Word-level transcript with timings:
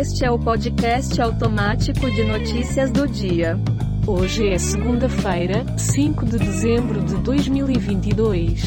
Este 0.00 0.24
é 0.24 0.30
o 0.30 0.38
podcast 0.38 1.20
automático 1.20 2.08
de 2.08 2.22
notícias 2.22 2.88
do 2.92 3.04
dia. 3.08 3.56
Hoje 4.06 4.46
é 4.46 4.56
segunda-feira, 4.56 5.66
5 5.76 6.24
de 6.24 6.38
dezembro 6.38 7.04
de 7.04 7.16
2022. 7.16 8.62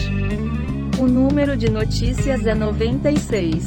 O 0.99 1.07
número 1.07 1.55
de 1.55 1.69
notícias 1.69 2.45
é 2.45 2.53
96. 2.53 3.63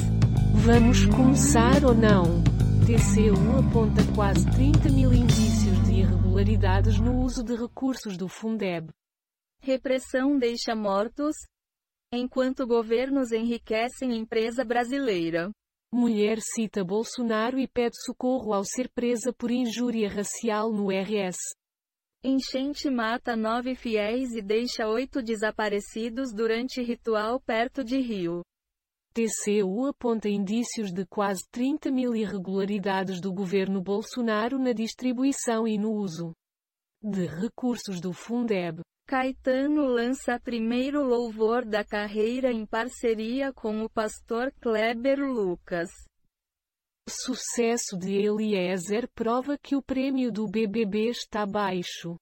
Vamos 0.63 1.07
começar 1.07 1.83
ou 1.87 1.95
não? 1.95 2.45
TCU 2.85 3.59
aponta 3.59 4.03
quase 4.15 4.45
30 4.51 4.91
mil 4.91 5.11
indícios 5.15 5.83
de 5.85 6.01
irregularidades 6.01 7.01
no 7.01 7.19
uso 7.23 7.43
de 7.43 7.57
recursos 7.57 8.19
do 8.19 8.29
Fundeb. 8.29 8.91
Repressão 9.63 10.37
deixa 10.39 10.75
mortos, 10.75 11.35
enquanto 12.13 12.67
governos 12.67 13.33
enriquecem 13.33 14.15
empresa 14.15 14.67
brasileira. 14.67 15.51
Mulher 15.97 16.39
cita 16.41 16.83
Bolsonaro 16.83 17.57
e 17.57 17.69
pede 17.69 17.95
socorro 18.05 18.53
ao 18.53 18.65
ser 18.65 18.89
presa 18.89 19.33
por 19.33 19.49
injúria 19.49 20.09
racial 20.09 20.73
no 20.73 20.89
RS. 20.89 21.37
Enchente 22.25 22.91
mata 22.91 23.37
nove 23.37 23.77
fiéis 23.77 24.33
e 24.33 24.43
deixa 24.43 24.89
oito 24.89 25.23
desaparecidos 25.23 26.35
durante 26.35 26.83
ritual 26.83 27.39
perto 27.39 27.85
de 27.85 28.01
Rio. 28.01 28.43
TCU 29.15 29.87
aponta 29.87 30.29
indícios 30.29 30.93
de 30.93 31.07
quase 31.07 31.45
30 31.53 31.93
mil 31.93 32.17
irregularidades 32.17 33.21
do 33.21 33.33
governo 33.33 33.81
Bolsonaro 33.81 34.59
na 34.59 34.73
distribuição 34.73 35.65
e 35.65 35.79
no 35.79 35.93
uso 35.93 36.33
de 37.01 37.25
recursos 37.25 38.01
do 38.01 38.13
Fundeb. 38.13 38.81
Caetano 39.07 39.85
lança 39.85 40.41
primeiro 40.41 41.03
louvor 41.03 41.63
da 41.67 41.85
carreira 41.85 42.51
em 42.51 42.65
parceria 42.65 43.53
com 43.53 43.85
o 43.85 43.91
pastor 43.91 44.51
Kleber 44.63 45.19
Lucas. 45.19 45.91
Sucesso 47.07 47.99
de 47.99 48.15
Eliezer 48.15 49.07
prova 49.15 49.59
que 49.59 49.77
o 49.77 49.83
prêmio 49.83 50.33
do 50.33 50.47
BBB 50.49 51.11
está 51.11 51.45
baixo. 51.45 52.17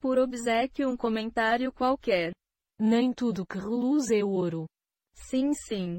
Por 0.00 0.18
obsequio 0.18 0.90
um 0.90 0.96
comentário 0.96 1.72
qualquer. 1.72 2.32
Nem 2.80 3.12
tudo 3.12 3.46
que 3.46 3.56
reluz 3.56 4.10
é 4.10 4.24
ouro. 4.24 4.66
Sim, 5.14 5.52
sim. 5.54 5.98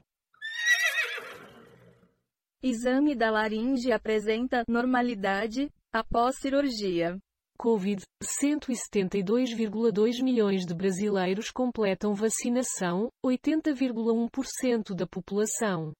Exame 2.62 3.16
da 3.16 3.32
laringe 3.32 3.90
apresenta 3.94 4.64
normalidade 4.68 5.70
após 5.94 6.36
cirurgia. 6.40 7.18
Covid, 7.60 8.02
172,2 8.24 10.24
milhões 10.24 10.66
de 10.66 10.74
brasileiros 10.74 11.52
completam 11.52 12.14
vacinação, 12.14 13.10
80,1% 13.26 14.96
da 14.96 15.06
população. 15.06 15.92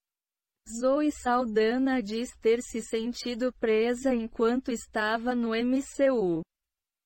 Zoe 0.80 1.12
Saldana 1.12 2.02
diz 2.02 2.30
ter 2.42 2.62
se 2.62 2.82
sentido 2.82 3.52
presa 3.60 4.16
enquanto 4.16 4.72
estava 4.72 5.36
no 5.36 5.50
MCU. 5.50 6.44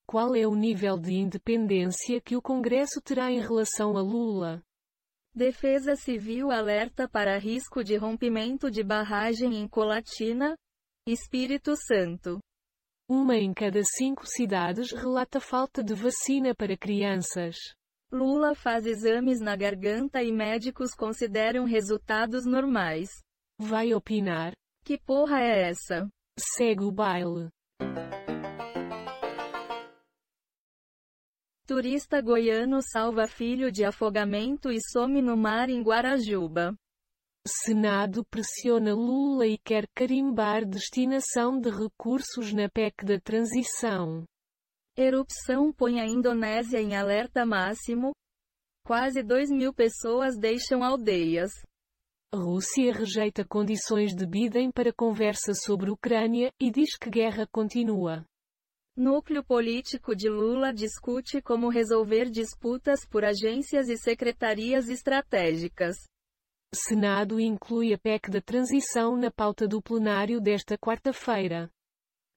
Qual 0.06 0.36
é 0.36 0.46
o 0.46 0.54
nível 0.54 1.00
de 1.00 1.16
independência 1.16 2.22
que 2.22 2.36
o 2.36 2.42
Congresso 2.42 3.02
terá 3.02 3.32
em 3.32 3.40
relação 3.40 3.98
a 3.98 4.04
Lula? 4.04 4.62
Defesa 5.34 5.96
Civil 5.96 6.52
alerta 6.52 7.10
para 7.10 7.40
risco 7.40 7.84
de 7.84 7.98
rompimento 7.98 8.70
de 8.70 8.84
barragem 8.84 9.56
em 9.56 9.68
Colatina, 9.68 10.56
Espírito 11.08 11.76
Santo. 11.76 12.38
Uma 13.16 13.38
em 13.38 13.54
cada 13.54 13.80
cinco 13.84 14.26
cidades 14.26 14.92
relata 14.92 15.40
falta 15.40 15.84
de 15.84 15.94
vacina 15.94 16.56
para 16.56 16.76
crianças. 16.76 17.56
Lula 18.12 18.56
faz 18.56 18.88
exames 18.88 19.40
na 19.40 19.56
garganta 19.56 20.24
e 20.24 20.32
médicos 20.32 20.96
consideram 20.96 21.64
resultados 21.64 22.44
normais. 22.44 23.12
Vai 23.60 23.94
opinar? 23.94 24.54
Que 24.84 24.98
porra 24.98 25.40
é 25.40 25.70
essa? 25.70 26.10
Segue 26.58 26.86
o 26.86 26.92
baile. 26.92 27.50
Turista 31.68 32.20
goiano 32.20 32.80
salva 32.82 33.28
filho 33.28 33.72
de 33.72 33.86
afogamento 33.86 34.72
e 34.72 34.80
some 34.92 35.22
no 35.22 35.38
mar 35.38 35.70
em 35.70 35.84
Guarajuba. 35.84 36.74
Senado 37.46 38.24
pressiona 38.24 38.94
Lula 38.94 39.46
e 39.46 39.58
quer 39.58 39.86
carimbar 39.94 40.66
destinação 40.66 41.60
de 41.60 41.70
recursos 41.70 42.54
na 42.54 42.70
PEC 42.70 43.04
da 43.04 43.20
transição. 43.20 44.24
Erupção 44.96 45.74
põe 45.74 46.00
a 46.00 46.06
Indonésia 46.06 46.80
em 46.80 46.96
alerta 46.96 47.46
máximo. 47.46 48.14
Quase 48.86 49.22
2 49.22 49.50
mil 49.52 49.74
pessoas 49.74 50.38
deixam 50.38 50.84
aldeias. 50.84 51.52
Rússia 52.34 52.94
rejeita 52.94 53.46
condições 53.46 54.16
de 54.16 54.26
Biden 54.26 54.72
para 54.72 54.94
conversa 54.94 55.54
sobre 55.54 55.92
Ucrânia 55.92 56.50
e 56.58 56.72
diz 56.72 56.98
que 56.98 57.10
guerra 57.10 57.46
continua. 57.52 58.26
Núcleo 58.96 59.44
político 59.44 60.16
de 60.16 60.30
Lula 60.30 60.72
discute 60.72 61.42
como 61.42 61.68
resolver 61.68 62.30
disputas 62.30 63.06
por 63.06 63.26
agências 63.26 63.90
e 63.90 63.98
secretarias 63.98 64.88
estratégicas. 64.88 65.96
Senado 66.76 67.40
inclui 67.40 67.94
a 67.94 67.98
PEC 68.00 68.32
da 68.32 68.42
transição 68.42 69.16
na 69.16 69.30
pauta 69.30 69.68
do 69.68 69.82
plenário 69.82 70.42
desta 70.42 70.78
quarta-feira. 70.78 71.70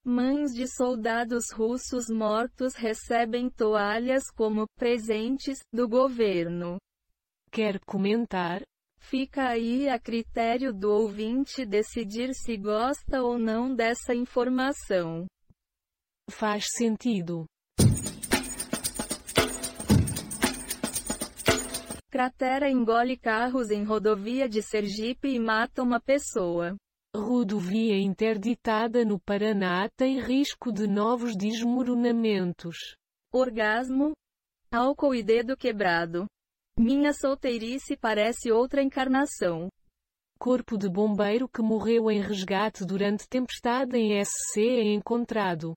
Mães 0.05 0.53
de 0.53 0.69
soldados 0.69 1.47
russos 1.53 2.07
mortos 2.09 2.75
recebem 2.75 3.49
toalhas 3.49 4.25
como 4.37 4.67
presentes 4.77 5.59
do 5.73 5.89
governo. 5.89 6.79
Quer 7.51 7.81
comentar? 7.81 8.63
Fica 8.99 9.49
aí 9.49 9.89
a 9.89 9.99
critério 9.99 10.73
do 10.73 10.91
ouvinte 10.91 11.65
decidir 11.65 12.35
se 12.35 12.57
gosta 12.57 13.23
ou 13.23 13.39
não 13.39 13.75
dessa 13.75 14.15
informação. 14.15 15.27
Faz 16.31 16.67
sentido. 16.77 17.47
Cratera 22.17 22.71
engole 22.71 23.15
carros 23.15 23.71
em 23.71 23.85
rodovia 23.85 24.49
de 24.49 24.63
Sergipe 24.63 25.29
e 25.29 25.39
mata 25.39 25.83
uma 25.83 26.01
pessoa. 26.01 26.75
Rodovia 27.15 27.99
interditada 27.99 29.05
no 29.05 29.21
Paraná 29.21 29.87
tem 29.95 30.19
risco 30.19 30.73
de 30.73 30.87
novos 30.87 31.37
desmoronamentos. 31.37 32.97
Orgasmo? 33.31 34.13
Álcool 34.73 35.15
e 35.15 35.23
dedo 35.23 35.59
quebrado. 35.59 36.25
Minha 36.79 37.13
solteirice 37.13 37.99
parece 37.99 38.51
outra 38.51 38.83
encarnação. 38.83 39.69
Corpo 40.39 40.79
de 40.79 40.89
bombeiro 40.89 41.47
que 41.47 41.61
morreu 41.61 42.11
em 42.11 42.23
resgate 42.23 42.87
durante 42.87 43.29
tempestade 43.29 43.95
em 43.99 44.25
SC 44.25 44.61
é 44.61 44.95
encontrado. 44.95 45.75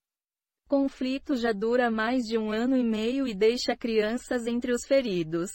Conflito 0.69 1.35
já 1.35 1.51
dura 1.51 1.91
mais 1.91 2.23
de 2.23 2.37
um 2.37 2.49
ano 2.49 2.77
e 2.77 2.83
meio 2.83 3.27
e 3.27 3.35
deixa 3.35 3.75
crianças 3.75 4.47
entre 4.47 4.71
os 4.71 4.85
feridos. 4.87 5.49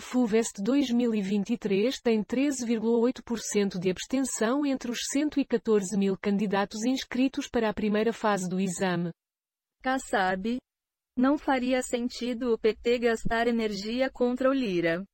FUVEST 0.00 0.62
2023 0.62 2.00
tem 2.00 2.22
13,8% 2.22 3.80
de 3.80 3.90
abstenção 3.90 4.64
entre 4.64 4.92
os 4.92 5.00
114 5.10 5.98
mil 5.98 6.16
candidatos 6.16 6.84
inscritos 6.84 7.48
para 7.48 7.68
a 7.68 7.74
primeira 7.74 8.12
fase 8.12 8.48
do 8.48 8.60
exame. 8.60 9.10
Kassab. 9.82 10.58
Não 11.16 11.36
faria 11.36 11.82
sentido 11.82 12.52
o 12.52 12.58
PT 12.58 13.00
gastar 13.00 13.48
energia 13.48 14.08
contra 14.08 14.48
o 14.48 14.52
Lira. 14.52 15.04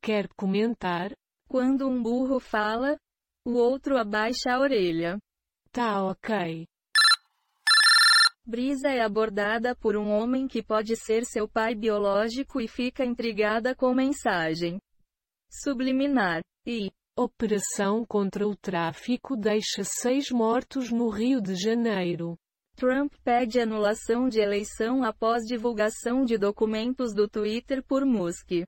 Quer 0.00 0.28
comentar? 0.36 1.12
Quando 1.48 1.88
um 1.88 2.00
burro 2.00 2.38
fala, 2.38 2.96
o 3.44 3.54
outro 3.54 3.98
abaixa 3.98 4.52
a 4.52 4.60
orelha. 4.60 5.18
Tá 5.72 6.04
ok. 6.04 6.64
Brisa 8.46 8.88
é 8.88 9.00
abordada 9.00 9.74
por 9.74 9.96
um 9.96 10.08
homem 10.08 10.46
que 10.46 10.62
pode 10.62 10.94
ser 10.96 11.24
seu 11.24 11.48
pai 11.48 11.74
biológico 11.74 12.60
e 12.60 12.68
fica 12.68 13.04
intrigada 13.04 13.74
com 13.74 13.92
mensagem 13.92 14.78
subliminar. 15.50 16.42
E 16.66 16.90
Operação 17.18 18.04
contra 18.04 18.46
o 18.46 18.54
tráfico 18.54 19.38
deixa 19.38 19.82
seis 19.82 20.30
mortos 20.30 20.92
no 20.92 21.08
Rio 21.08 21.40
de 21.40 21.54
Janeiro. 21.56 22.36
Trump 22.76 23.10
pede 23.24 23.58
anulação 23.58 24.28
de 24.28 24.38
eleição 24.38 25.02
após 25.02 25.42
divulgação 25.44 26.26
de 26.26 26.36
documentos 26.36 27.14
do 27.14 27.26
Twitter 27.26 27.82
por 27.82 28.04
Musk. 28.04 28.66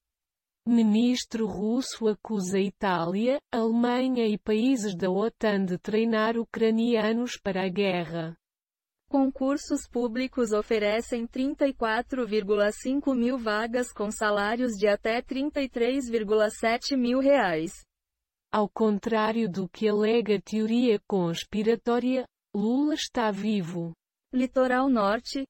Ministro 0.67 1.47
russo 1.47 2.09
acusa 2.09 2.59
Itália, 2.59 3.39
Alemanha 3.53 4.27
e 4.27 4.39
países 4.39 4.97
da 4.97 5.11
OTAN 5.11 5.67
de 5.67 5.77
treinar 5.77 6.39
ucranianos 6.39 7.37
para 7.37 7.67
a 7.67 7.69
guerra. 7.69 8.35
Concursos 9.11 9.89
públicos 9.91 10.53
oferecem 10.53 11.27
34,5 11.27 13.15
mil 13.17 13.39
vagas 13.39 13.91
com 13.91 14.11
salários 14.11 14.73
de 14.73 14.87
até 14.87 15.23
33,7 15.23 16.95
mil 16.95 17.19
reais. 17.19 17.73
Ao 18.53 18.69
contrário 18.69 19.49
do 19.49 19.67
que 19.67 19.89
alega 19.89 20.37
a 20.37 20.41
teoria 20.41 21.01
conspiratória, 21.09 22.27
Lula 22.55 22.93
está 22.93 23.31
vivo. 23.31 23.93
Litoral 24.33 24.91
Norte. 24.91 25.47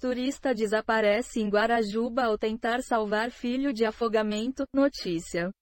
Turista 0.00 0.52
desaparece 0.52 1.40
em 1.40 1.48
Guarajuba 1.48 2.24
ao 2.24 2.36
tentar 2.36 2.80
salvar 2.82 3.30
filho 3.30 3.72
de 3.72 3.84
afogamento. 3.84 4.64
Notícia. 4.74 5.52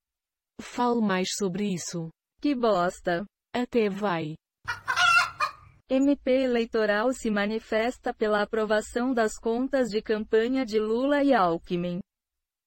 Fale 0.60 1.02
mais 1.02 1.28
sobre 1.36 1.68
isso. 1.72 2.08
Que 2.40 2.54
bosta. 2.54 3.26
Até 3.54 3.90
vai. 3.90 4.34
MP 5.88 6.42
eleitoral 6.42 7.12
se 7.12 7.30
manifesta 7.30 8.12
pela 8.12 8.42
aprovação 8.42 9.14
das 9.14 9.38
contas 9.38 9.88
de 9.88 10.02
campanha 10.02 10.66
de 10.66 10.80
Lula 10.80 11.22
e 11.22 11.32
Alckmin. 11.32 12.00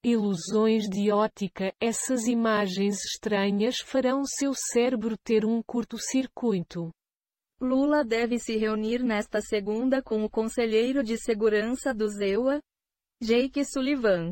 Ilusões 0.05 0.83
de 0.83 1.11
ótica, 1.11 1.73
essas 1.81 2.27
imagens 2.27 2.95
estranhas 3.03 3.79
farão 3.83 4.23
seu 4.23 4.53
cérebro 4.53 5.17
ter 5.21 5.43
um 5.43 5.61
curto-circuito. 5.61 6.91
Lula 7.59 8.05
deve 8.05 8.39
se 8.39 8.55
reunir 8.55 9.03
nesta 9.03 9.41
segunda 9.41 10.01
com 10.01 10.23
o 10.23 10.29
conselheiro 10.29 11.03
de 11.03 11.17
segurança 11.17 11.93
do 11.93 12.07
ZEUA, 12.07 12.61
Jake 13.21 13.65
Sullivan. 13.65 14.31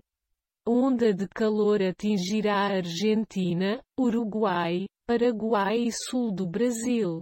Onda 0.65 1.13
de 1.13 1.27
calor 1.27 1.81
atingirá 1.81 2.55
a 2.55 2.77
Argentina, 2.77 3.81
Uruguai, 3.99 4.85
Paraguai 5.05 5.79
e 5.79 5.91
sul 5.91 6.33
do 6.33 6.47
Brasil. 6.47 7.19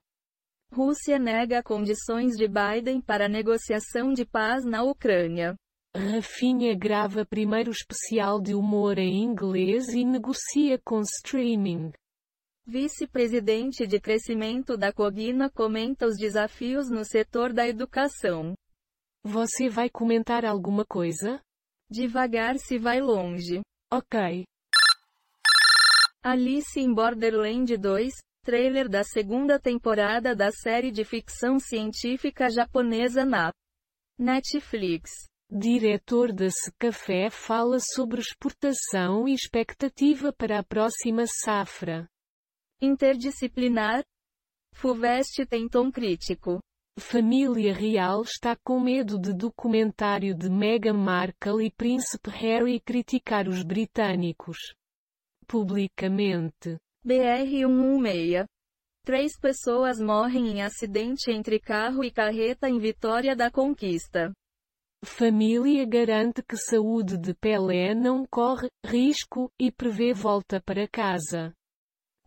Rússia 0.71 1.17
nega 1.17 1.63
condições 1.63 2.35
de 2.35 2.47
Biden 2.47 2.99
para 3.01 3.29
negociação 3.29 4.13
de 4.13 4.25
paz 4.25 4.65
na 4.65 4.83
Ucrânia. 4.83 5.55
Rafinha 5.95 6.75
grava 6.75 7.25
primeiro 7.25 7.71
especial 7.71 8.41
de 8.41 8.53
humor 8.53 8.97
em 8.97 9.23
inglês 9.23 9.87
e 9.89 10.03
negocia 10.03 10.77
com 10.83 10.99
streaming. 11.01 11.93
Vice-presidente 12.65 13.87
de 13.87 13.99
crescimento 13.99 14.75
da 14.75 14.91
Cogina 14.91 15.49
comenta 15.49 16.05
os 16.05 16.17
desafios 16.17 16.89
no 16.89 17.05
setor 17.05 17.53
da 17.53 17.67
educação. 17.67 18.53
Você 19.23 19.69
vai 19.69 19.89
comentar 19.89 20.43
alguma 20.43 20.83
coisa? 20.83 21.39
Devagar 21.89 22.57
se 22.57 22.77
vai 22.77 22.99
longe. 22.99 23.61
Ok. 23.93 24.43
Alice 26.23 26.79
in 26.79 26.93
Borderland 26.93 27.77
2, 27.77 28.13
trailer 28.45 28.87
da 28.87 29.03
segunda 29.03 29.59
temporada 29.59 30.35
da 30.35 30.51
série 30.51 30.91
de 30.91 31.03
ficção 31.03 31.57
científica 31.59 32.47
japonesa 32.47 33.25
na 33.25 33.51
Netflix. 34.19 35.09
Diretor 35.49 36.31
da 36.31 36.47
Secafé 36.51 37.31
fala 37.31 37.79
sobre 37.79 38.21
exportação 38.21 39.27
e 39.27 39.33
expectativa 39.33 40.31
para 40.31 40.59
a 40.59 40.63
próxima 40.63 41.23
safra. 41.25 42.07
Interdisciplinar. 42.79 44.03
Fuvest 44.75 45.43
tem 45.47 45.67
tom 45.67 45.91
crítico. 45.91 46.59
Família 46.99 47.73
real 47.73 48.21
está 48.21 48.55
com 48.63 48.79
medo 48.79 49.19
de 49.19 49.33
documentário 49.33 50.35
de 50.35 50.49
Meghan 50.49 50.93
Markle 50.93 51.65
e 51.65 51.71
Príncipe 51.71 52.29
Harry 52.29 52.79
criticar 52.79 53.47
os 53.47 53.63
britânicos. 53.63 54.57
Publicamente. 55.47 56.77
BR-116. 57.05 58.45
Três 59.03 59.37
pessoas 59.39 59.99
morrem 59.99 60.47
em 60.47 60.63
acidente 60.63 61.29
entre 61.29 61.59
carro 61.59 62.03
e 62.03 62.09
carreta 62.09 62.67
em 62.67 62.79
Vitória 62.79 63.35
da 63.35 63.51
Conquista. 63.51 64.33
Família 65.03 65.85
garante 65.85 66.41
que 66.41 66.57
saúde 66.57 67.15
de 67.15 67.35
Pelé 67.35 67.93
não 67.93 68.25
corre 68.25 68.67
risco 68.83 69.51
e 69.59 69.71
prevê 69.71 70.11
volta 70.11 70.59
para 70.59 70.87
casa. 70.87 71.53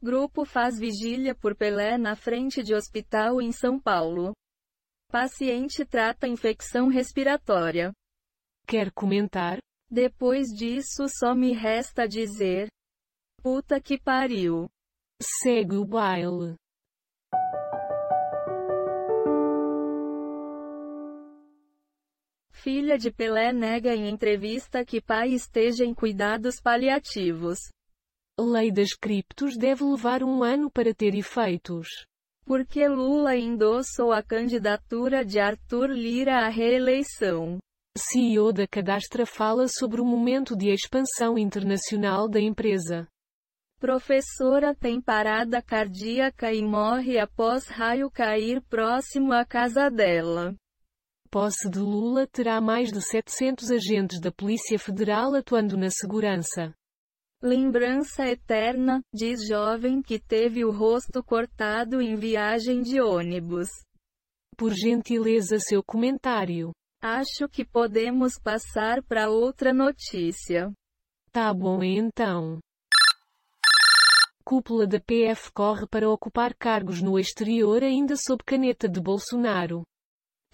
Grupo 0.01 0.45
faz 0.45 0.79
vigília 0.79 1.35
por 1.35 1.57
Pelé 1.57 1.99
na 1.99 2.15
frente 2.15 2.63
de 2.63 2.73
hospital 2.73 3.43
em 3.43 3.51
São 3.51 3.81
Paulo. 3.81 4.33
Paciente 5.11 5.85
trata 5.85 6.29
infecção 6.29 6.87
respiratória. 6.87 7.93
Quer 8.65 8.93
comentar? 8.93 9.59
Depois 9.91 10.47
disso 10.49 11.07
só 11.09 11.35
me 11.35 11.53
resta 11.53 12.07
dizer: 12.07 12.69
Puta 13.43 13.81
que 13.81 13.97
pariu. 13.97 14.69
Segue 15.23 15.77
o 15.77 15.85
baile. 15.85 16.57
Filha 22.51 22.99
de 22.99 23.13
Pelé 23.13 23.53
nega 23.53 23.95
em 23.95 24.09
entrevista 24.09 24.85
que 24.85 25.01
pai 25.01 25.31
esteja 25.31 25.85
em 25.85 25.95
cuidados 25.95 26.61
paliativos. 26.61 27.59
Lei 28.39 28.73
das 28.73 28.93
criptos 28.93 29.57
deve 29.57 29.85
levar 29.85 30.25
um 30.25 30.43
ano 30.43 30.69
para 30.69 30.93
ter 30.93 31.15
efeitos. 31.15 31.87
Porque 32.45 32.89
Lula 32.89 33.37
endossou 33.37 34.13
a 34.13 34.23
candidatura 34.23 35.25
de 35.25 35.39
Arthur 35.39 35.91
Lira 35.91 36.45
à 36.45 36.49
reeleição. 36.49 37.59
CEO 37.97 38.53
da 38.53 38.67
Cadastra 38.67 39.25
fala 39.25 39.67
sobre 39.69 40.01
o 40.01 40.05
momento 40.05 40.57
de 40.57 40.71
expansão 40.71 41.39
internacional 41.39 42.29
da 42.29 42.41
empresa. 42.41 43.07
Professora 43.79 44.75
tem 44.75 45.01
parada 45.01 45.63
cardíaca 45.63 46.53
e 46.53 46.61
morre 46.61 47.17
após 47.17 47.69
raio 47.69 48.11
cair 48.11 48.61
próximo 48.63 49.33
à 49.33 49.45
casa 49.45 49.89
dela. 49.89 50.57
Posse 51.31 51.71
de 51.71 51.79
Lula 51.79 52.27
terá 52.27 52.61
mais 52.61 52.91
de 52.91 53.01
700 53.01 53.71
agentes 53.71 54.21
da 54.21 54.33
Polícia 54.33 54.79
Federal 54.81 55.33
atuando 55.35 55.77
na 55.77 55.91
segurança. 55.91 56.75
Lembrança 57.41 58.27
eterna, 58.27 59.01
diz 59.15 59.47
jovem 59.47 60.03
que 60.03 60.19
teve 60.19 60.65
o 60.65 60.73
rosto 60.73 61.23
cortado 61.23 62.03
em 62.03 62.17
viagem 62.17 62.83
de 62.83 63.01
ônibus. 63.01 63.69
Por 64.57 64.75
gentileza 64.75 65.61
seu 65.61 65.85
comentário. 65.85 66.73
Acho 67.01 67.49
que 67.49 67.65
podemos 67.65 68.41
passar 68.43 69.05
para 69.05 69.31
outra 69.31 69.73
notícia. 69.73 70.73
Tá 71.31 71.55
bom 71.55 71.81
então. 71.85 72.59
Cúpula 74.49 74.87
da 74.87 74.99
PF 74.99 75.53
corre 75.53 75.87
para 75.87 76.09
ocupar 76.09 76.55
cargos 76.55 77.03
no 77.03 77.19
exterior 77.19 77.85
ainda 77.85 78.17
sob 78.17 78.43
caneta 78.43 78.89
de 78.89 78.99
Bolsonaro. 78.99 79.83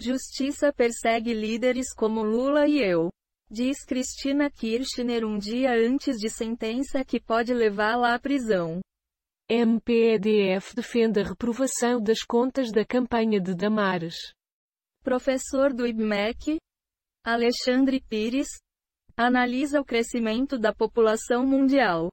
Justiça 0.00 0.72
persegue 0.72 1.32
líderes 1.32 1.94
como 1.94 2.20
Lula 2.20 2.66
e 2.66 2.82
eu. 2.82 3.08
Diz 3.48 3.84
Cristina 3.84 4.50
Kirchner 4.50 5.24
um 5.24 5.38
dia 5.38 5.70
antes 5.70 6.16
de 6.16 6.28
sentença 6.28 7.04
que 7.04 7.20
pode 7.20 7.54
levá-la 7.54 8.16
à 8.16 8.18
prisão. 8.18 8.80
MPEDF 9.48 10.74
defende 10.74 11.20
a 11.20 11.28
reprovação 11.28 12.02
das 12.02 12.24
contas 12.24 12.72
da 12.72 12.84
campanha 12.84 13.40
de 13.40 13.54
Damares. 13.54 14.16
Professor 15.04 15.72
do 15.72 15.86
IBMEC, 15.86 16.58
Alexandre 17.24 18.02
Pires, 18.08 18.48
analisa 19.16 19.80
o 19.80 19.84
crescimento 19.84 20.58
da 20.58 20.74
população 20.74 21.46
mundial. 21.46 22.10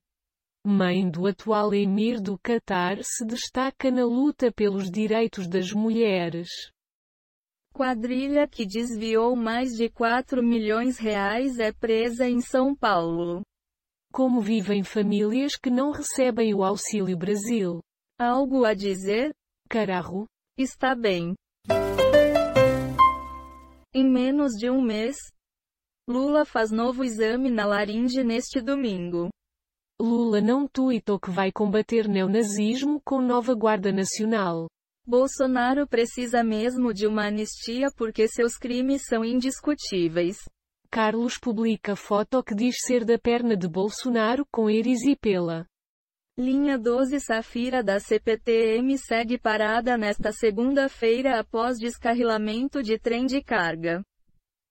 Mãe 0.64 1.10
do 1.10 1.26
atual 1.26 1.74
emir 1.74 2.22
do 2.22 2.38
Catar 2.38 3.00
se 3.02 3.26
destaca 3.26 3.90
na 3.90 4.06
luta 4.06 4.52
pelos 4.52 4.92
direitos 4.92 5.48
das 5.48 5.72
mulheres. 5.72 6.50
Quadrilha 7.74 8.48
que 8.48 8.64
desviou 8.64 9.36
mais 9.36 9.72
de 9.72 9.90
4 9.90 10.44
milhões 10.44 11.00
reais 11.00 11.58
é 11.58 11.72
presa 11.72 12.30
em 12.30 12.42
São 12.42 12.76
Paulo. 12.76 13.42
Como 14.14 14.40
vivem 14.40 14.84
famílias 14.84 15.56
que 15.56 15.72
não 15.72 15.90
recebem 15.90 16.54
o 16.54 16.64
Auxílio 16.64 17.18
Brasil? 17.18 17.80
Algo 18.20 18.64
a 18.64 18.76
dizer? 18.76 19.34
Cararro. 19.68 20.28
Está 20.56 20.94
bem. 20.94 21.34
Em 23.96 24.08
menos 24.08 24.52
de 24.52 24.70
um 24.70 24.80
mês, 24.80 25.18
Lula 26.08 26.46
faz 26.46 26.70
novo 26.70 27.04
exame 27.04 27.50
na 27.50 27.66
laringe 27.66 28.24
neste 28.24 28.62
domingo. 28.62 29.32
Lula 30.02 30.42
não 30.42 30.68
tuitou 30.68 31.20
que 31.20 31.30
vai 31.30 31.52
combater 31.52 32.08
neonazismo 32.08 33.00
com 33.06 33.22
nova 33.22 33.54
Guarda 33.54 33.92
Nacional. 33.92 34.68
Bolsonaro 35.06 35.88
precisa 35.88 36.44
mesmo 36.44 36.92
de 36.94 37.06
uma 37.06 37.28
anistia 37.28 37.90
porque 37.96 38.28
seus 38.28 38.58
crimes 38.58 39.04
são 39.08 39.24
indiscutíveis. 39.24 40.38
Carlos 40.90 41.38
publica 41.38 41.96
foto 41.96 42.44
que 42.44 42.56
diz 42.56 42.76
ser 42.86 43.06
da 43.06 43.18
perna 43.20 43.56
de 43.56 43.68
Bolsonaro 43.68 44.46
com 44.52 44.70
erisipela. 44.70 45.68
Linha 46.38 46.78
12 46.78 47.20
Safira 47.20 47.84
da 47.84 48.00
CPTM 48.00 48.98
segue 48.98 49.38
parada 49.38 49.98
nesta 49.98 50.32
segunda-feira 50.32 51.40
após 51.40 51.78
descarrilamento 51.78 52.82
de 52.82 52.98
trem 52.98 53.26
de 53.26 53.42
carga. 53.44 54.02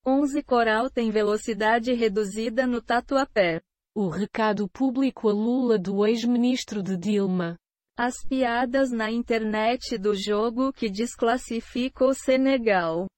11 0.04 0.42
Coral 0.42 0.90
tem 0.90 1.10
velocidade 1.10 1.92
reduzida 1.92 2.66
no 2.66 2.82
Tatuapé. 2.82 3.60
O 3.94 4.08
recado 4.08 4.68
público 4.68 5.28
a 5.28 5.32
Lula 5.32 5.76
do 5.76 6.06
ex-ministro 6.06 6.80
de 6.80 6.96
Dilma. 6.96 7.56
As 7.98 8.14
piadas 8.28 8.92
na 8.92 9.10
internet 9.10 9.98
do 9.98 10.14
jogo 10.14 10.72
que 10.72 10.88
desclassifica 10.88 12.04
o 12.04 12.14
Senegal. 12.14 13.08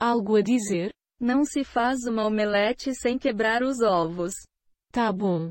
Algo 0.00 0.36
a 0.36 0.40
dizer? 0.40 0.90
Não 1.20 1.44
se 1.44 1.62
faz 1.62 2.06
uma 2.08 2.26
omelete 2.26 2.94
sem 2.94 3.18
quebrar 3.18 3.62
os 3.62 3.82
ovos. 3.82 4.32
Tá 4.90 5.12
bom. 5.12 5.50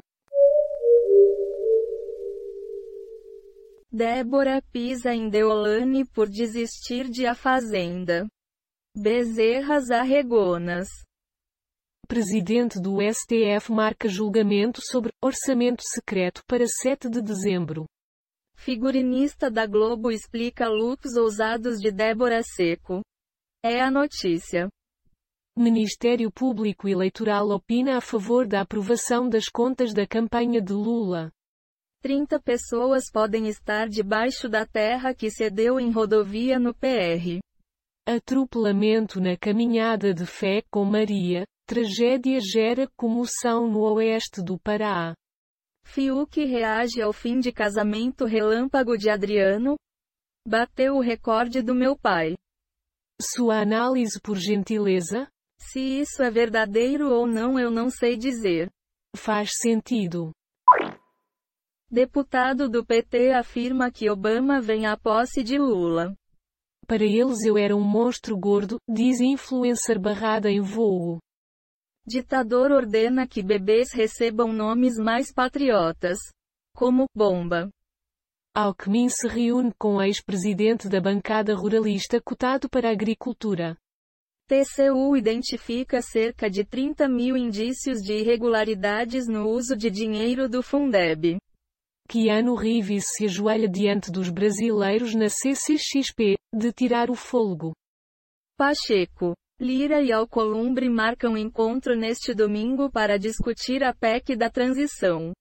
Débora 3.92 4.64
pisa 4.72 5.14
em 5.14 5.30
Deolane 5.30 6.06
por 6.06 6.28
desistir 6.28 7.08
de 7.08 7.28
A 7.28 7.36
Fazenda. 7.36 8.28
Bezerras 8.98 9.92
arregonas. 9.92 10.90
Presidente 12.12 12.78
do 12.78 12.98
STF 13.02 13.72
marca 13.72 14.10
julgamento 14.10 14.82
sobre 14.82 15.14
orçamento 15.24 15.82
secreto 15.82 16.42
para 16.46 16.66
7 16.68 17.10
de 17.10 17.22
dezembro. 17.22 17.86
Figurinista 18.54 19.50
da 19.50 19.66
Globo 19.66 20.12
explica 20.12 20.68
looks 20.68 21.16
ousados 21.16 21.80
de 21.80 21.90
Débora 21.90 22.42
Seco. 22.44 23.00
É 23.64 23.80
a 23.80 23.90
notícia. 23.90 24.68
Ministério 25.58 26.30
Público 26.30 26.90
Eleitoral 26.90 27.50
opina 27.50 27.96
a 27.96 28.02
favor 28.02 28.46
da 28.46 28.60
aprovação 28.60 29.30
das 29.30 29.48
contas 29.48 29.94
da 29.94 30.06
campanha 30.06 30.62
de 30.62 30.74
Lula. 30.74 31.32
30 32.02 32.42
pessoas 32.42 33.10
podem 33.10 33.48
estar 33.48 33.88
debaixo 33.88 34.50
da 34.50 34.66
terra 34.66 35.14
que 35.14 35.32
cedeu 35.32 35.80
em 35.80 35.90
rodovia 35.92 36.60
no 36.60 36.74
PR. 36.74 37.40
Atropelamento 38.06 39.22
na 39.22 39.38
caminhada 39.38 40.14
de 40.14 40.26
fé 40.26 40.62
com 40.70 40.84
Maria, 40.84 41.46
tragédia 41.72 42.38
gera 42.42 42.86
comoção 42.98 43.66
no 43.66 43.80
oeste 43.94 44.44
do 44.44 44.60
Pará. 44.60 45.16
Fiuk 45.86 46.44
reage 46.44 47.02
ao 47.02 47.14
fim 47.14 47.40
de 47.40 47.50
casamento 47.50 48.26
relâmpago 48.26 48.98
de 48.98 49.10
Adriano? 49.10 49.78
Bateu 50.46 50.96
o 50.96 51.00
recorde 51.00 51.62
do 51.62 51.74
meu 51.74 51.98
pai. 51.98 52.36
Sua 53.22 53.62
análise 53.62 54.20
por 54.20 54.36
gentileza? 54.36 55.30
Se 55.62 55.80
isso 55.80 56.22
é 56.22 56.30
verdadeiro 56.30 57.10
ou 57.10 57.26
não 57.26 57.58
eu 57.58 57.72
não 57.72 57.90
sei 57.90 58.18
dizer. 58.18 58.70
Faz 59.16 59.52
sentido. 59.54 60.34
Deputado 61.90 62.68
do 62.68 62.86
PT 62.86 63.32
afirma 63.32 63.90
que 63.90 64.10
Obama 64.10 64.60
vem 64.60 64.86
à 64.88 64.98
posse 64.98 65.42
de 65.42 65.58
Lula. 65.58 66.14
Para 66.86 67.06
eles 67.06 67.46
eu 67.46 67.58
era 67.58 67.74
um 67.74 67.84
monstro 67.84 68.38
gordo, 68.38 68.76
diz 68.90 69.22
influencer 69.22 69.98
barrada 69.98 70.52
em 70.52 70.60
voo. 70.60 71.22
Ditador 72.06 72.72
ordena 72.72 73.28
que 73.28 73.44
bebês 73.44 73.94
recebam 73.94 74.52
nomes 74.52 74.98
mais 74.98 75.32
patriotas. 75.32 76.18
Como 76.76 77.06
bomba. 77.16 77.70
Alckmin 78.54 79.08
se 79.08 79.28
reúne 79.28 79.72
com 79.80 80.02
ex-presidente 80.02 80.90
da 80.90 81.00
bancada 81.00 81.56
ruralista 81.56 82.20
cotado 82.20 82.70
para 82.70 82.90
a 82.90 82.92
agricultura. 82.92 83.78
TCU 84.48 85.16
identifica 85.16 86.02
cerca 86.02 86.50
de 86.50 86.66
30 86.66 87.08
mil 87.08 87.38
indícios 87.38 88.02
de 88.02 88.14
irregularidades 88.16 89.28
no 89.28 89.48
uso 89.48 89.78
de 89.78 89.90
dinheiro 89.90 90.50
do 90.50 90.62
Fundeb. 90.62 91.38
Keanu 92.10 92.56
Reeves 92.56 93.06
se 93.16 93.24
ajoelha 93.24 93.70
diante 93.70 94.12
dos 94.12 94.28
brasileiros 94.28 95.16
na 95.16 95.30
CCXP, 95.30 96.36
de 96.54 96.74
tirar 96.74 97.10
o 97.10 97.16
fôlego. 97.16 97.72
Pacheco. 98.58 99.34
Lira 99.62 100.02
e 100.02 100.12
Alcolumbre 100.12 100.90
marcam 100.90 101.38
encontro 101.38 101.96
neste 101.96 102.34
domingo 102.34 102.90
para 102.90 103.20
discutir 103.20 103.84
a 103.84 103.94
PEC 103.94 104.36
da 104.36 104.50
transição. 104.50 105.34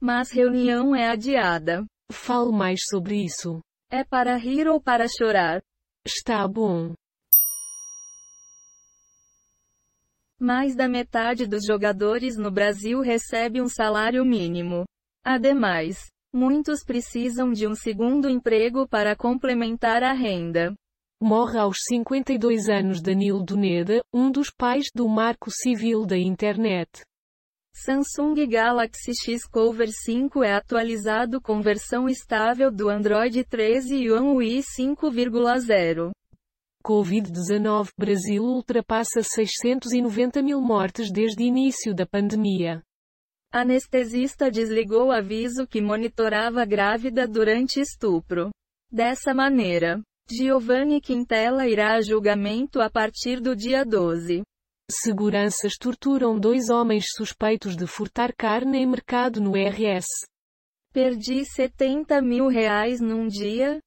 Mas 0.00 0.30
reunião 0.30 0.96
é 0.96 1.08
adiada. 1.08 1.84
Fale 2.10 2.52
mais 2.52 2.80
sobre 2.88 3.22
isso. 3.22 3.60
É 3.90 4.02
para 4.02 4.34
rir 4.36 4.66
ou 4.66 4.80
para 4.80 5.04
chorar? 5.06 5.60
Está 6.06 6.48
bom. 6.48 6.94
Mais 10.40 10.74
da 10.74 10.88
metade 10.88 11.46
dos 11.46 11.66
jogadores 11.66 12.38
no 12.38 12.50
Brasil 12.50 13.02
recebe 13.02 13.60
um 13.60 13.68
salário 13.68 14.24
mínimo. 14.24 14.86
Ademais, 15.22 16.06
muitos 16.32 16.82
precisam 16.82 17.52
de 17.52 17.66
um 17.66 17.74
segundo 17.74 18.26
emprego 18.26 18.88
para 18.88 19.14
complementar 19.14 20.02
a 20.02 20.14
renda. 20.14 20.74
Morre 21.22 21.58
aos 21.58 21.76
52 21.86 22.70
anos 22.70 23.02
Danilo 23.02 23.44
Duneda, 23.44 24.00
um 24.10 24.30
dos 24.30 24.48
pais 24.50 24.86
do 24.94 25.06
Marco 25.06 25.50
Civil 25.50 26.06
da 26.06 26.16
Internet. 26.16 26.88
Samsung 27.74 28.46
Galaxy 28.48 29.12
X 29.14 29.46
Cover 29.46 29.90
5 29.92 30.42
é 30.42 30.54
atualizado 30.54 31.38
com 31.38 31.60
versão 31.60 32.08
estável 32.08 32.70
do 32.70 32.88
Android 32.88 33.44
13 33.44 33.96
e 33.96 34.10
One 34.10 34.28
UI 34.28 34.60
5,0. 34.60 36.10
Covid-19 36.82 37.90
Brasil 37.98 38.42
ultrapassa 38.42 39.22
690 39.22 40.40
mil 40.40 40.62
mortes 40.62 41.12
desde 41.12 41.44
início 41.44 41.94
da 41.94 42.06
pandemia. 42.06 42.82
Anestesista 43.52 44.50
desligou 44.50 45.12
aviso 45.12 45.66
que 45.66 45.82
monitorava 45.82 46.64
grávida 46.64 47.28
durante 47.28 47.78
estupro. 47.78 48.48
Dessa 48.90 49.34
maneira, 49.34 50.00
Giovanni 50.32 51.00
Quintela 51.00 51.66
irá 51.66 51.96
a 51.96 52.00
julgamento 52.00 52.80
a 52.80 52.88
partir 52.88 53.40
do 53.40 53.56
dia 53.56 53.84
12. 53.84 54.42
Seguranças 54.88 55.74
torturam 55.76 56.38
dois 56.38 56.68
homens 56.68 57.06
suspeitos 57.16 57.76
de 57.76 57.84
furtar 57.84 58.32
carne 58.36 58.78
em 58.78 58.86
mercado 58.86 59.40
no 59.40 59.52
RS. 59.54 60.06
Perdi 60.92 61.44
70 61.44 62.22
mil 62.22 62.46
reais 62.46 63.00
num 63.00 63.26
dia? 63.26 63.80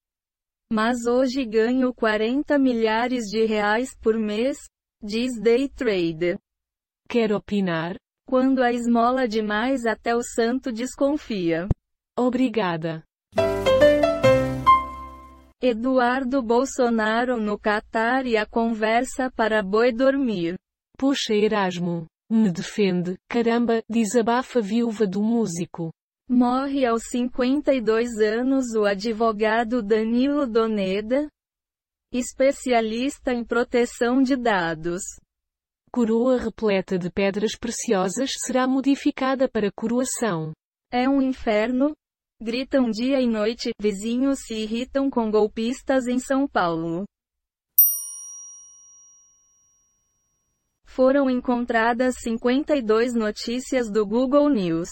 Mas 0.72 1.06
hoje 1.06 1.46
ganho 1.46 1.94
40 1.94 2.60
milhares 2.60 3.24
de 3.26 3.46
reais 3.46 3.96
por 4.02 4.18
mês, 4.18 4.58
diz 5.02 5.40
Day 5.42 5.70
Trader. 5.70 6.38
Quer 7.08 7.32
opinar? 7.32 7.96
Quando 8.28 8.62
a 8.62 8.74
esmola 8.74 9.28
demais 9.30 9.86
até 9.86 10.14
o 10.14 10.22
santo 10.22 10.74
desconfia. 10.74 11.70
Obrigada. 12.18 13.04
Eduardo 15.66 16.44
Bolsonaro 16.44 17.38
no 17.38 17.58
Catar 17.58 18.26
e 18.26 18.36
a 18.36 18.46
conversa 18.46 19.32
para 19.32 19.64
boi 19.64 19.94
dormir. 19.94 20.56
Puxa 20.98 21.34
Erasmo. 21.34 22.06
Me 22.30 22.52
defende, 22.52 23.16
caramba, 23.30 23.82
desabafa 23.90 24.60
viúva 24.60 25.08
do 25.08 25.24
músico. 25.24 25.90
Morre 26.30 26.86
aos 26.86 27.04
52 27.04 28.10
anos 28.20 28.76
o 28.76 28.84
advogado 28.84 29.82
Danilo 29.82 30.46
Doneda, 30.46 31.30
especialista 32.12 33.32
em 33.32 33.46
proteção 33.46 34.22
de 34.22 34.36
dados. 34.36 35.02
Coroa 35.90 36.38
repleta 36.38 37.00
de 37.00 37.10
pedras 37.10 37.56
preciosas 37.58 38.32
será 38.46 38.68
modificada 38.68 39.48
para 39.48 39.72
coroação. 39.72 40.52
É 40.92 41.08
um 41.08 41.22
inferno, 41.22 41.94
Gritam 42.44 42.92
dia 42.92 43.22
e 43.22 43.26
noite, 43.26 43.72
vizinhos 43.80 44.40
se 44.42 44.54
irritam 44.54 45.10
com 45.10 45.32
golpistas 45.32 46.08
em 46.08 46.20
São 46.20 46.46
Paulo. 46.46 47.06
Foram 50.84 51.30
encontradas 51.30 52.16
52 52.20 53.14
notícias 53.16 53.90
do 53.90 54.06
Google 54.06 54.50
News, 54.50 54.90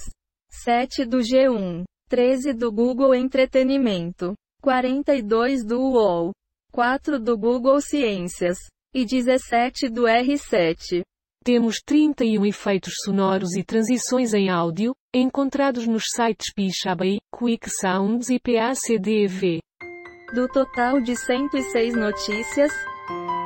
7 0.49 1.03
do 1.03 1.17
G1, 1.17 1.83
13 2.07 2.53
do 2.53 2.71
Google 2.71 3.13
Entretenimento, 3.13 4.33
42 4.61 5.65
do 5.65 5.77
UOL, 5.77 6.31
4 6.71 7.19
do 7.19 7.37
Google 7.37 7.81
Ciências 7.81 8.59
e 8.95 9.03
17 9.03 9.89
do 9.89 10.03
R7. 10.03 11.01
Temos 11.43 11.81
31 11.85 12.45
efeitos 12.45 12.93
sonoros 13.03 13.57
e 13.57 13.63
transições 13.63 14.33
em 14.33 14.49
áudio, 14.49 14.93
encontrados 15.13 15.85
nos 15.85 16.05
sites 16.15 16.53
Pixabay, 16.53 17.19
Quick 17.37 17.69
Sounds 17.69 18.29
e 18.29 18.39
PACDV. 18.39 19.59
Do 20.33 20.47
total 20.47 21.01
de 21.01 21.15
106 21.17 21.93
notícias, 21.95 22.71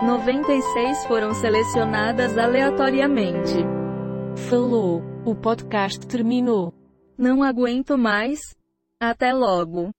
96 0.03 1.05
foram 1.07 1.33
selecionadas 1.33 2.37
aleatoriamente. 2.37 3.55
Falou. 4.47 5.01
O 5.25 5.33
podcast 5.33 6.05
terminou. 6.05 6.71
Não 7.17 7.41
aguento 7.41 7.97
mais. 7.97 8.39
Até 8.99 9.33
logo. 9.33 9.89